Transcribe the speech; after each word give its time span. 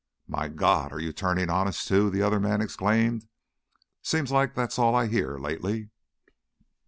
"My 0.27 0.47
God! 0.47 0.91
Are 0.91 0.99
you 0.99 1.13
turning 1.13 1.51
honest, 1.51 1.87
too?" 1.87 2.09
the 2.09 2.23
other 2.23 2.39
man 2.39 2.59
exclaimed. 2.59 3.27
"Seems 4.01 4.31
like 4.31 4.55
that's 4.55 4.79
all 4.79 4.95
I 4.95 5.05
hear 5.05 5.37
lately." 5.37 5.91